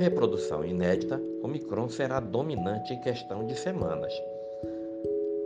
reprodução 0.00 0.64
inédita, 0.64 1.20
Omicron 1.42 1.90
será 1.90 2.20
dominante 2.20 2.94
em 2.94 3.00
questão 3.00 3.44
de 3.44 3.54
semanas. 3.54 4.12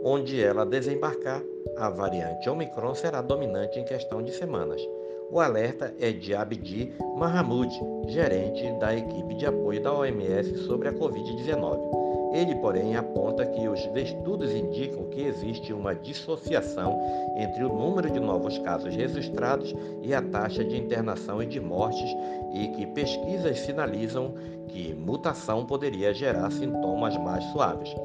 Onde 0.01 0.41
ela 0.41 0.65
desembarcar, 0.65 1.43
a 1.75 1.89
variante 1.89 2.49
Omicron 2.49 2.95
será 2.95 3.21
dominante 3.21 3.77
em 3.77 3.83
questão 3.83 4.23
de 4.23 4.31
semanas. 4.31 4.81
O 5.29 5.41
alerta 5.41 5.93
é 5.99 6.11
de 6.11 6.33
Abdi 6.33 6.93
Mahmoud, 7.17 7.69
gerente 8.07 8.71
da 8.79 8.95
equipe 8.95 9.35
de 9.35 9.45
apoio 9.45 9.83
da 9.83 9.93
OMS 9.93 10.57
sobre 10.59 10.87
a 10.87 10.93
Covid-19. 10.93 12.14
Ele, 12.35 12.53
porém, 12.55 12.97
aponta 12.97 13.45
que 13.45 13.65
os 13.65 13.79
estudos 13.95 14.53
indicam 14.53 15.05
que 15.05 15.21
existe 15.21 15.71
uma 15.71 15.95
dissociação 15.95 16.99
entre 17.37 17.63
o 17.63 17.69
número 17.69 18.11
de 18.11 18.19
novos 18.19 18.57
casos 18.57 18.93
registrados 18.93 19.73
e 20.01 20.13
a 20.13 20.21
taxa 20.21 20.61
de 20.61 20.75
internação 20.75 21.41
e 21.41 21.45
de 21.45 21.61
mortes 21.61 22.13
e 22.53 22.67
que 22.67 22.87
pesquisas 22.87 23.61
sinalizam 23.61 24.33
que 24.67 24.93
mutação 24.93 25.65
poderia 25.65 26.13
gerar 26.13 26.51
sintomas 26.51 27.15
mais 27.17 27.41
suaves. 27.45 27.95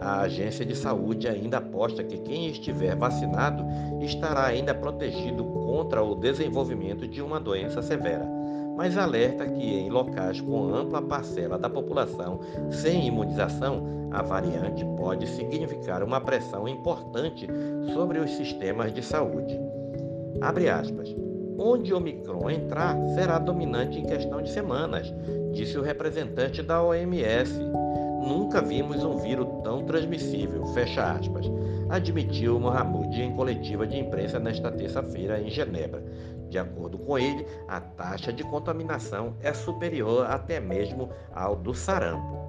A 0.00 0.22
agência 0.22 0.66
de 0.66 0.74
saúde 0.74 1.28
ainda 1.28 1.58
aposta 1.58 2.02
que 2.02 2.18
quem 2.18 2.48
estiver 2.48 2.96
vacinado 2.96 3.64
estará 4.00 4.46
ainda 4.46 4.74
protegido 4.74 5.44
contra 5.44 6.02
o 6.02 6.16
desenvolvimento 6.16 7.06
de 7.06 7.22
uma 7.22 7.38
doença 7.38 7.80
severa 7.80 8.37
mas 8.78 8.96
alerta 8.96 9.44
que 9.44 9.74
em 9.74 9.90
locais 9.90 10.40
com 10.40 10.72
ampla 10.72 11.02
parcela 11.02 11.58
da 11.58 11.68
população 11.68 12.38
sem 12.70 13.08
imunização, 13.08 14.08
a 14.12 14.22
variante 14.22 14.84
pode 14.96 15.26
significar 15.26 16.00
uma 16.04 16.20
pressão 16.20 16.68
importante 16.68 17.48
sobre 17.92 18.20
os 18.20 18.30
sistemas 18.30 18.94
de 18.94 19.02
saúde. 19.02 19.58
Abre 20.40 20.70
aspas. 20.70 21.12
Onde 21.58 21.92
Omicron 21.92 22.48
entrar, 22.48 22.96
será 23.16 23.40
dominante 23.40 23.98
em 23.98 24.04
questão 24.04 24.40
de 24.40 24.48
semanas, 24.48 25.12
disse 25.52 25.76
o 25.76 25.82
representante 25.82 26.62
da 26.62 26.80
OMS. 26.80 27.58
Nunca 28.24 28.62
vimos 28.62 29.02
um 29.02 29.16
vírus 29.16 29.48
tão 29.64 29.84
transmissível, 29.84 30.64
fecha 30.66 31.02
aspas, 31.02 31.50
admitiu 31.88 32.60
Mohamed 32.60 33.20
em 33.20 33.34
coletiva 33.34 33.86
de 33.86 33.98
imprensa 33.98 34.38
nesta 34.38 34.70
terça-feira 34.70 35.40
em 35.40 35.50
Genebra. 35.50 36.02
De 36.48 36.58
acordo 36.58 36.98
com 36.98 37.18
ele, 37.18 37.46
a 37.66 37.80
taxa 37.80 38.32
de 38.32 38.42
contaminação 38.42 39.34
é 39.42 39.52
superior 39.52 40.26
até 40.26 40.58
mesmo 40.58 41.10
ao 41.34 41.56
do 41.56 41.74
sarampo. 41.74 42.48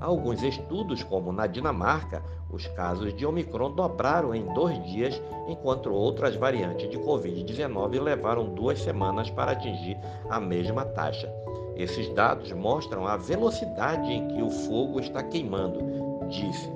Alguns 0.00 0.42
estudos, 0.42 1.02
como 1.02 1.30
na 1.30 1.46
Dinamarca, 1.46 2.22
os 2.50 2.66
casos 2.68 3.14
de 3.14 3.26
Omicron 3.26 3.72
dobraram 3.72 4.34
em 4.34 4.46
dois 4.54 4.82
dias, 4.84 5.20
enquanto 5.46 5.92
outras 5.92 6.34
variantes 6.36 6.88
de 6.88 6.98
Covid-19 6.98 8.00
levaram 8.00 8.54
duas 8.54 8.80
semanas 8.80 9.28
para 9.28 9.52
atingir 9.52 9.98
a 10.30 10.40
mesma 10.40 10.86
taxa. 10.86 11.30
Esses 11.76 12.08
dados 12.14 12.50
mostram 12.52 13.06
a 13.06 13.16
velocidade 13.16 14.10
em 14.10 14.28
que 14.28 14.42
o 14.42 14.50
fogo 14.50 15.00
está 15.00 15.22
queimando, 15.22 15.80
disse. 16.28 16.70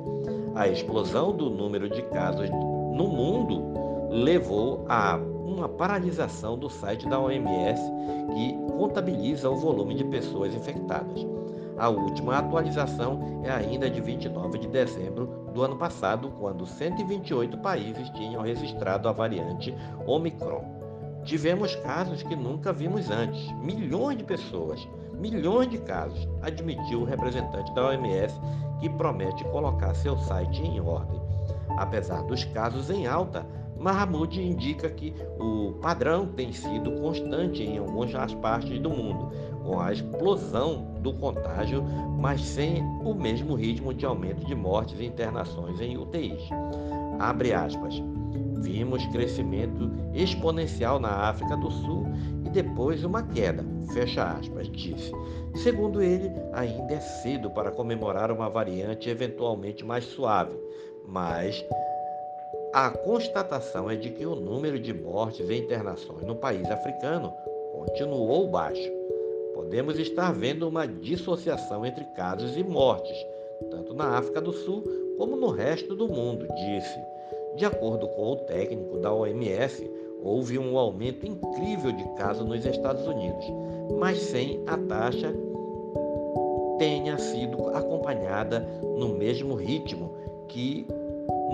A 0.54 0.68
explosão 0.68 1.34
do 1.34 1.48
número 1.48 1.88
de 1.88 2.02
casos 2.02 2.48
no 2.50 3.08
mundo 3.08 3.93
levou 4.14 4.84
a 4.88 5.16
uma 5.16 5.68
paralisação 5.68 6.56
do 6.56 6.70
site 6.70 7.08
da 7.08 7.18
OMS 7.18 7.82
que 8.32 8.72
contabiliza 8.78 9.50
o 9.50 9.56
volume 9.56 9.96
de 9.96 10.04
pessoas 10.04 10.54
infectadas. 10.54 11.26
A 11.76 11.88
última 11.88 12.38
atualização 12.38 13.42
é 13.42 13.50
ainda 13.50 13.90
de 13.90 14.00
29 14.00 14.58
de 14.60 14.68
dezembro 14.68 15.26
do 15.52 15.62
ano 15.62 15.76
passado, 15.76 16.32
quando 16.38 16.64
128 16.64 17.58
países 17.58 18.08
tinham 18.10 18.42
registrado 18.42 19.08
a 19.08 19.12
variante 19.12 19.74
Omicron. 20.06 20.64
Tivemos 21.24 21.74
casos 21.76 22.22
que 22.22 22.36
nunca 22.36 22.72
vimos 22.72 23.10
antes, 23.10 23.50
milhões 23.54 24.16
de 24.16 24.22
pessoas, 24.22 24.86
milhões 25.14 25.68
de 25.68 25.78
casos, 25.78 26.28
admitiu 26.40 27.00
o 27.00 27.04
representante 27.04 27.74
da 27.74 27.88
OMS, 27.88 28.40
que 28.78 28.88
promete 28.88 29.42
colocar 29.44 29.92
seu 29.94 30.16
site 30.18 30.62
em 30.62 30.80
ordem. 30.80 31.20
Apesar 31.76 32.22
dos 32.22 32.44
casos 32.44 32.90
em 32.90 33.06
alta, 33.06 33.44
Mahamud 33.84 34.40
indica 34.40 34.88
que 34.88 35.12
o 35.38 35.74
padrão 35.74 36.24
tem 36.24 36.54
sido 36.54 36.90
constante 37.02 37.62
em 37.62 37.76
algumas 37.76 38.32
partes 38.36 38.80
do 38.80 38.88
mundo, 38.88 39.30
com 39.62 39.78
a 39.78 39.92
explosão 39.92 40.94
do 41.00 41.12
contágio, 41.12 41.84
mas 42.18 42.40
sem 42.40 42.82
o 43.04 43.12
mesmo 43.12 43.54
ritmo 43.54 43.92
de 43.92 44.06
aumento 44.06 44.42
de 44.46 44.54
mortes 44.54 44.98
e 44.98 45.04
internações 45.04 45.78
em 45.82 45.98
UTIs. 45.98 46.48
Abre 47.18 47.52
aspas. 47.52 48.02
Vimos 48.62 49.04
crescimento 49.08 49.92
exponencial 50.14 50.98
na 50.98 51.28
África 51.28 51.54
do 51.54 51.70
Sul 51.70 52.06
e 52.46 52.48
depois 52.48 53.04
uma 53.04 53.22
queda, 53.22 53.62
fecha 53.92 54.24
aspas, 54.24 54.66
disse. 54.68 55.12
Segundo 55.56 56.00
ele, 56.00 56.32
ainda 56.54 56.94
é 56.94 57.00
cedo 57.00 57.50
para 57.50 57.70
comemorar 57.70 58.32
uma 58.32 58.48
variante 58.48 59.10
eventualmente 59.10 59.84
mais 59.84 60.04
suave, 60.04 60.56
mas 61.06 61.62
a 62.74 62.90
constatação 62.90 63.88
é 63.88 63.94
de 63.94 64.10
que 64.10 64.26
o 64.26 64.34
número 64.34 64.80
de 64.80 64.92
mortes 64.92 65.48
e 65.48 65.54
internações 65.54 66.26
no 66.26 66.34
país 66.34 66.68
africano 66.68 67.32
continuou 67.70 68.48
baixo. 68.48 68.90
Podemos 69.54 69.96
estar 69.96 70.32
vendo 70.32 70.68
uma 70.68 70.84
dissociação 70.84 71.86
entre 71.86 72.04
casos 72.16 72.56
e 72.56 72.64
mortes, 72.64 73.16
tanto 73.70 73.94
na 73.94 74.18
África 74.18 74.40
do 74.40 74.52
Sul 74.52 74.82
como 75.16 75.36
no 75.36 75.50
resto 75.50 75.94
do 75.94 76.08
mundo, 76.08 76.48
disse. 76.48 76.98
De 77.54 77.64
acordo 77.64 78.08
com 78.08 78.32
o 78.32 78.36
técnico 78.38 78.98
da 78.98 79.14
OMS, 79.14 79.88
houve 80.20 80.58
um 80.58 80.76
aumento 80.76 81.24
incrível 81.24 81.92
de 81.92 82.04
casos 82.16 82.44
nos 82.44 82.66
Estados 82.66 83.06
Unidos, 83.06 83.46
mas 84.00 84.18
sem 84.18 84.60
a 84.66 84.76
taxa 84.76 85.32
tenha 86.76 87.16
sido 87.18 87.68
acompanhada 87.68 88.66
no 88.98 89.10
mesmo 89.10 89.54
ritmo 89.54 90.12
que 90.48 90.88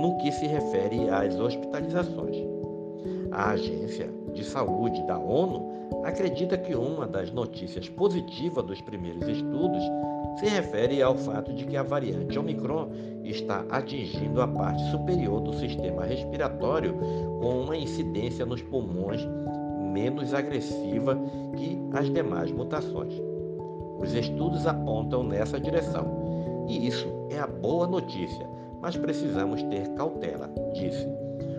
no 0.00 0.16
que 0.18 0.32
se 0.32 0.46
refere 0.46 1.08
às 1.10 1.38
hospitalizações. 1.38 2.36
A 3.30 3.50
Agência 3.50 4.10
de 4.32 4.42
Saúde 4.44 5.02
da 5.06 5.18
ONU 5.18 5.70
acredita 6.04 6.56
que 6.56 6.74
uma 6.74 7.06
das 7.06 7.30
notícias 7.30 7.88
positivas 7.88 8.64
dos 8.64 8.80
primeiros 8.80 9.28
estudos 9.28 9.82
se 10.38 10.46
refere 10.46 11.02
ao 11.02 11.14
fato 11.14 11.52
de 11.52 11.64
que 11.66 11.76
a 11.76 11.82
variante 11.82 12.38
Omicron 12.38 12.88
está 13.24 13.64
atingindo 13.68 14.40
a 14.40 14.48
parte 14.48 14.82
superior 14.90 15.40
do 15.40 15.52
sistema 15.54 16.04
respiratório 16.04 16.94
com 17.40 17.60
uma 17.60 17.76
incidência 17.76 18.46
nos 18.46 18.62
pulmões 18.62 19.20
menos 19.92 20.32
agressiva 20.32 21.18
que 21.56 21.78
as 21.92 22.10
demais 22.10 22.50
mutações. 22.50 23.12
Os 23.98 24.14
estudos 24.14 24.66
apontam 24.66 25.22
nessa 25.22 25.60
direção, 25.60 26.64
e 26.68 26.86
isso 26.86 27.06
é 27.28 27.38
a 27.38 27.46
boa 27.46 27.86
notícia, 27.86 28.48
mas 28.80 28.96
precisamos 28.96 29.62
ter 29.64 29.88
cautela, 29.94 30.50
disse. 30.74 31.06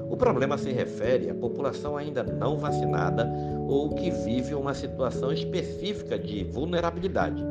O 0.10 0.18
problema 0.18 0.58
se 0.58 0.72
refere 0.72 1.30
à 1.30 1.34
população 1.34 1.96
ainda 1.96 2.22
não 2.22 2.58
vacinada 2.58 3.32
ou 3.68 3.90
que 3.90 4.12
vive 4.12 4.54
uma 4.54 4.74
situação 4.74 5.32
específica 5.32 6.20
de 6.20 6.44
vulnerabilidade. 6.44 7.42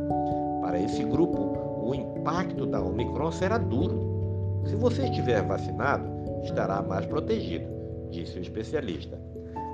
Para 0.61 0.79
esse 0.79 1.03
grupo, 1.03 1.39
o 1.83 1.95
impacto 1.95 2.67
da 2.67 2.81
Omicron 2.81 3.33
será 3.33 3.57
duro. 3.57 4.63
Se 4.67 4.77
você 4.77 5.05
estiver 5.05 5.43
vacinado, 5.43 6.05
estará 6.45 6.83
mais 6.83 7.07
protegido, 7.07 7.67
disse 8.11 8.39
o 8.39 8.43
especialista. 8.43 9.19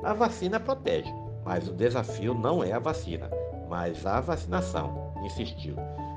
A 0.04 0.14
vacina 0.14 0.60
protege, 0.60 1.12
mas 1.44 1.66
o 1.66 1.72
desafio 1.72 2.34
não 2.34 2.62
é 2.62 2.72
a 2.72 2.78
vacina, 2.78 3.28
mas 3.68 4.06
a 4.06 4.20
vacinação, 4.20 5.12
insistiu. 5.24 5.74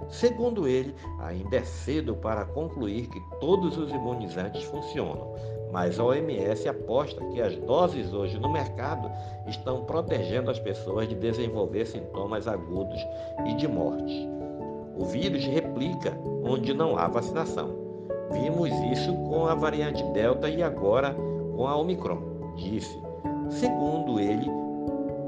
Segundo 0.09 0.67
ele, 0.67 0.95
ainda 1.19 1.57
é 1.57 1.63
cedo 1.63 2.15
para 2.15 2.43
concluir 2.45 3.07
que 3.07 3.21
todos 3.39 3.77
os 3.77 3.91
imunizantes 3.91 4.63
funcionam, 4.63 5.35
mas 5.71 5.99
a 5.99 6.03
OMS 6.03 6.67
aposta 6.67 7.23
que 7.27 7.39
as 7.39 7.55
doses 7.57 8.11
hoje 8.11 8.39
no 8.39 8.51
mercado 8.51 9.09
estão 9.47 9.85
protegendo 9.85 10.49
as 10.49 10.59
pessoas 10.59 11.07
de 11.07 11.15
desenvolver 11.15 11.85
sintomas 11.85 12.47
agudos 12.47 12.99
e 13.45 13.53
de 13.53 13.67
morte. 13.67 14.27
O 14.97 15.05
vírus 15.05 15.45
replica 15.45 16.17
onde 16.43 16.73
não 16.73 16.97
há 16.97 17.07
vacinação. 17.07 17.77
Vimos 18.31 18.69
isso 18.91 19.13
com 19.13 19.45
a 19.45 19.53
variante 19.53 20.03
Delta 20.11 20.49
e 20.49 20.61
agora 20.63 21.15
com 21.55 21.67
a 21.67 21.75
Omicron, 21.75 22.53
disse. 22.55 22.99
Segundo 23.49 24.19
ele, 24.19 24.58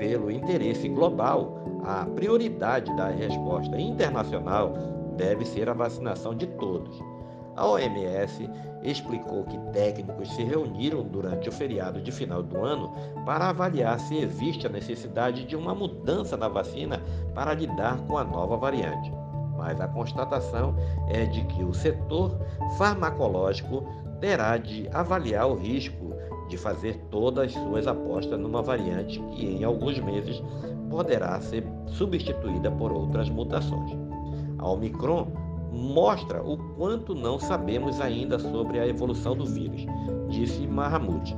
pelo 0.01 0.31
interesse 0.31 0.89
global, 0.89 1.59
a 1.85 2.05
prioridade 2.05 2.91
da 2.95 3.09
resposta 3.09 3.79
internacional 3.79 4.73
deve 5.15 5.45
ser 5.45 5.69
a 5.69 5.73
vacinação 5.73 6.33
de 6.33 6.47
todos. 6.47 6.99
A 7.55 7.67
OMS 7.67 8.49
explicou 8.81 9.43
que 9.43 9.59
técnicos 9.71 10.33
se 10.33 10.41
reuniram 10.41 11.03
durante 11.03 11.49
o 11.49 11.51
feriado 11.51 12.01
de 12.01 12.11
final 12.11 12.41
do 12.41 12.65
ano 12.65 12.91
para 13.27 13.49
avaliar 13.49 13.99
se 13.99 14.17
existe 14.17 14.65
a 14.65 14.71
necessidade 14.71 15.45
de 15.45 15.55
uma 15.55 15.75
mudança 15.75 16.35
na 16.35 16.47
vacina 16.47 16.99
para 17.35 17.53
lidar 17.53 17.99
com 18.07 18.17
a 18.17 18.23
nova 18.23 18.57
variante 18.57 19.13
mas 19.55 19.79
a 19.79 19.87
constatação 19.87 20.75
é 21.07 21.23
de 21.25 21.43
que 21.43 21.63
o 21.63 21.71
setor 21.71 22.35
farmacológico 22.79 23.83
terá 24.19 24.57
de 24.57 24.89
avaliar 24.91 25.47
o 25.47 25.53
risco 25.53 26.11
de 26.51 26.57
fazer 26.57 26.97
todas 27.09 27.45
as 27.45 27.53
suas 27.53 27.87
apostas 27.87 28.37
numa 28.37 28.61
variante 28.61 29.19
que 29.31 29.45
em 29.45 29.63
alguns 29.63 29.97
meses 29.99 30.43
poderá 30.89 31.39
ser 31.39 31.65
substituída 31.87 32.69
por 32.69 32.91
outras 32.91 33.29
mutações. 33.29 33.97
A 34.57 34.69
Omicron 34.69 35.27
mostra 35.71 36.43
o 36.43 36.57
quanto 36.75 37.15
não 37.15 37.39
sabemos 37.39 38.01
ainda 38.01 38.37
sobre 38.37 38.79
a 38.79 38.85
evolução 38.85 39.33
do 39.33 39.45
vírus, 39.45 39.85
disse 40.29 40.67
Mahamud. 40.67 41.35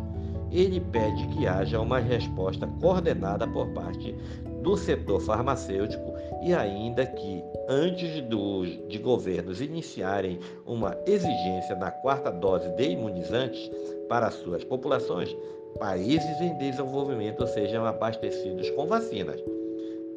Ele 0.52 0.80
pede 0.80 1.28
que 1.28 1.46
haja 1.46 1.80
uma 1.80 2.00
resposta 2.00 2.68
coordenada 2.82 3.48
por 3.48 3.68
parte 3.70 4.16
do 4.64 4.78
setor 4.78 5.20
farmacêutico 5.22 6.14
e 6.42 6.54
ainda 6.54 7.06
que, 7.06 7.44
antes 7.68 8.22
dos, 8.22 8.70
de 8.88 8.98
governos 8.98 9.62
iniciarem 9.62 10.40
uma 10.66 10.98
exigência 11.06 11.76
na 11.76 11.92
quarta 11.92 12.32
dose 12.32 12.70
de 12.70 12.90
imunizantes 12.90 13.70
para 14.08 14.32
suas 14.32 14.64
populações, 14.64 15.36
países 15.78 16.40
em 16.40 16.58
desenvolvimento 16.58 17.46
sejam 17.48 17.86
abastecidos 17.86 18.70
com 18.72 18.88
vacinas. 18.88 19.44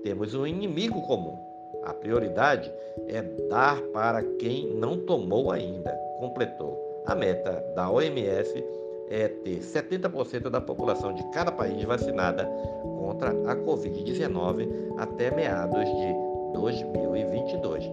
Temos 0.03 0.35
um 0.35 0.47
inimigo 0.47 1.03
comum. 1.03 1.37
A 1.83 1.93
prioridade 1.93 2.73
é 3.09 3.23
dar 3.49 3.81
para 3.93 4.23
quem 4.39 4.75
não 4.75 4.99
tomou 4.99 5.51
ainda, 5.51 5.93
completou. 6.21 6.85
A 7.07 7.15
meta 7.15 7.65
da 7.75 7.91
OMS 7.91 8.65
é 9.09 9.29
ter 9.29 9.61
70% 9.61 10.51
da 10.51 10.61
população 10.61 11.13
de 11.15 11.23
cada 11.31 11.53
país 11.53 11.83
vacinada 11.85 12.45
contra 12.99 13.31
a 13.31 13.57
Covid-19 13.57 14.95
até 14.99 15.35
meados 15.35 15.85
de 15.85 16.15
2022. 16.55 17.85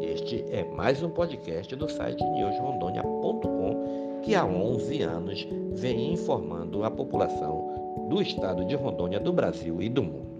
Este 0.00 0.44
é 0.50 0.64
mais 0.64 1.02
um 1.02 1.10
podcast 1.10 1.74
do 1.74 1.88
site 1.88 2.22
newsrondônia.com 2.22 4.20
que 4.22 4.34
há 4.34 4.44
11 4.44 5.02
anos 5.02 5.48
vem 5.72 6.12
informando 6.12 6.84
a 6.84 6.90
população 6.90 8.06
do 8.08 8.22
estado 8.22 8.64
de 8.64 8.76
Rondônia, 8.76 9.18
do 9.18 9.32
Brasil 9.32 9.82
e 9.82 9.88
do 9.88 10.02
mundo. 10.02 10.31